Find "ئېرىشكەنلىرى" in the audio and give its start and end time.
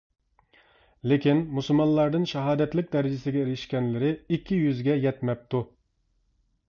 3.45-4.11